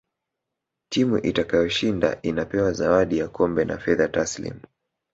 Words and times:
timu 0.89 1.17
itakayoshinda 1.17 2.21
inapewa 2.21 2.71
zawadi 2.71 3.17
ya 3.17 3.27
kombe 3.27 3.65
na 3.65 3.77
fedha 3.77 4.07
tasilimu 4.07 4.61